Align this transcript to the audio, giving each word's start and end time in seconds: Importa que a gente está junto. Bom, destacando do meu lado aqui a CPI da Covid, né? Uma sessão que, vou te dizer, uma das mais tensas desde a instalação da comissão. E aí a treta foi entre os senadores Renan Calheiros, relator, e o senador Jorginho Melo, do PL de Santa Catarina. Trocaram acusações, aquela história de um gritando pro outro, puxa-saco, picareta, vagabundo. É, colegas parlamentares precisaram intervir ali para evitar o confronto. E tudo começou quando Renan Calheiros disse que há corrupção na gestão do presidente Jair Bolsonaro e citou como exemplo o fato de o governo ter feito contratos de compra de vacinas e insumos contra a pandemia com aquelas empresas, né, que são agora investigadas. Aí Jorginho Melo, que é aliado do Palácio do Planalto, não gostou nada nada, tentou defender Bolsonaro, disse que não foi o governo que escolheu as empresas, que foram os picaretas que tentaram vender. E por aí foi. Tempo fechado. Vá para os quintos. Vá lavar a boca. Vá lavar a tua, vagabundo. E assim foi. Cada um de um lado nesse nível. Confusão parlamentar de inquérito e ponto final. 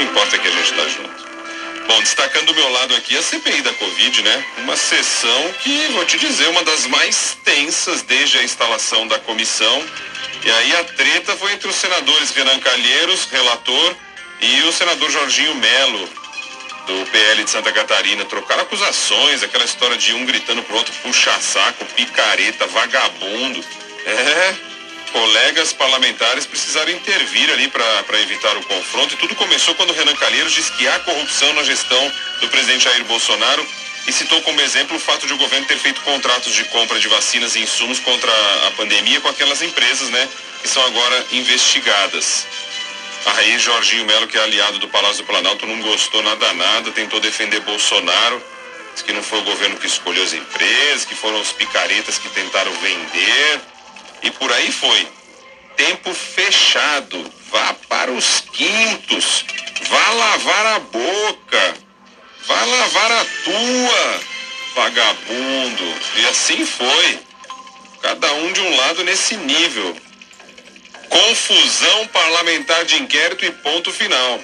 Importa 0.00 0.38
que 0.38 0.48
a 0.48 0.50
gente 0.50 0.70
está 0.70 0.88
junto. 0.88 1.22
Bom, 1.86 2.00
destacando 2.00 2.46
do 2.46 2.54
meu 2.54 2.68
lado 2.70 2.94
aqui 2.94 3.16
a 3.16 3.22
CPI 3.22 3.60
da 3.62 3.72
Covid, 3.74 4.22
né? 4.22 4.44
Uma 4.58 4.76
sessão 4.76 5.52
que, 5.62 5.88
vou 5.88 6.04
te 6.04 6.16
dizer, 6.18 6.48
uma 6.48 6.62
das 6.62 6.86
mais 6.86 7.36
tensas 7.44 8.02
desde 8.02 8.38
a 8.38 8.42
instalação 8.44 9.06
da 9.06 9.18
comissão. 9.18 9.84
E 10.44 10.50
aí 10.50 10.76
a 10.76 10.84
treta 10.84 11.36
foi 11.36 11.52
entre 11.52 11.68
os 11.68 11.76
senadores 11.76 12.30
Renan 12.30 12.58
Calheiros, 12.60 13.28
relator, 13.30 13.96
e 14.40 14.62
o 14.62 14.72
senador 14.72 15.10
Jorginho 15.10 15.54
Melo, 15.54 16.08
do 16.86 17.10
PL 17.10 17.44
de 17.44 17.50
Santa 17.50 17.72
Catarina. 17.72 18.24
Trocaram 18.24 18.62
acusações, 18.62 19.42
aquela 19.42 19.64
história 19.64 19.96
de 19.96 20.14
um 20.14 20.24
gritando 20.24 20.62
pro 20.62 20.76
outro, 20.76 20.92
puxa-saco, 21.02 21.84
picareta, 21.96 22.66
vagabundo. 22.66 23.64
É, 24.04 24.71
colegas 25.12 25.72
parlamentares 25.72 26.46
precisaram 26.46 26.90
intervir 26.90 27.50
ali 27.50 27.68
para 27.68 28.20
evitar 28.20 28.56
o 28.56 28.62
confronto. 28.64 29.14
E 29.14 29.16
tudo 29.16 29.34
começou 29.36 29.74
quando 29.74 29.92
Renan 29.92 30.16
Calheiros 30.16 30.52
disse 30.52 30.72
que 30.72 30.88
há 30.88 30.98
corrupção 31.00 31.52
na 31.54 31.62
gestão 31.62 32.12
do 32.40 32.48
presidente 32.48 32.84
Jair 32.84 33.04
Bolsonaro 33.04 33.66
e 34.06 34.12
citou 34.12 34.40
como 34.42 34.60
exemplo 34.60 34.96
o 34.96 35.00
fato 35.00 35.26
de 35.26 35.32
o 35.32 35.38
governo 35.38 35.66
ter 35.66 35.78
feito 35.78 36.00
contratos 36.00 36.52
de 36.52 36.64
compra 36.64 36.98
de 36.98 37.06
vacinas 37.08 37.54
e 37.54 37.60
insumos 37.60 38.00
contra 38.00 38.32
a 38.66 38.70
pandemia 38.72 39.20
com 39.20 39.28
aquelas 39.28 39.62
empresas, 39.62 40.08
né, 40.10 40.28
que 40.60 40.68
são 40.68 40.84
agora 40.84 41.26
investigadas. 41.32 42.46
Aí 43.24 43.56
Jorginho 43.58 44.04
Melo, 44.04 44.26
que 44.26 44.36
é 44.36 44.42
aliado 44.42 44.78
do 44.80 44.88
Palácio 44.88 45.22
do 45.22 45.26
Planalto, 45.26 45.66
não 45.66 45.80
gostou 45.80 46.22
nada 46.22 46.52
nada, 46.54 46.90
tentou 46.90 47.20
defender 47.20 47.60
Bolsonaro, 47.60 48.42
disse 48.92 49.04
que 49.04 49.12
não 49.12 49.22
foi 49.22 49.38
o 49.38 49.44
governo 49.44 49.76
que 49.76 49.86
escolheu 49.86 50.24
as 50.24 50.32
empresas, 50.32 51.04
que 51.04 51.14
foram 51.14 51.40
os 51.40 51.52
picaretas 51.52 52.18
que 52.18 52.28
tentaram 52.30 52.72
vender. 52.72 53.60
E 54.22 54.30
por 54.30 54.52
aí 54.52 54.70
foi. 54.70 55.08
Tempo 55.76 56.12
fechado. 56.14 57.32
Vá 57.50 57.74
para 57.88 58.10
os 58.10 58.40
quintos. 58.52 59.44
Vá 59.88 60.10
lavar 60.10 60.66
a 60.66 60.78
boca. 60.78 61.74
Vá 62.46 62.64
lavar 62.64 63.12
a 63.12 63.24
tua, 63.44 64.20
vagabundo. 64.74 65.94
E 66.16 66.26
assim 66.26 66.64
foi. 66.64 67.20
Cada 68.00 68.32
um 68.32 68.52
de 68.52 68.60
um 68.60 68.76
lado 68.76 69.04
nesse 69.04 69.36
nível. 69.36 69.96
Confusão 71.08 72.06
parlamentar 72.08 72.84
de 72.84 72.96
inquérito 72.96 73.44
e 73.44 73.50
ponto 73.50 73.92
final. 73.92 74.40